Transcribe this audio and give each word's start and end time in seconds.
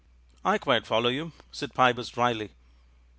"I 0.43 0.57
quite 0.57 0.87
follow 0.87 1.09
you," 1.09 1.31
said 1.51 1.75
Pybus 1.75 2.09
drily. 2.09 2.49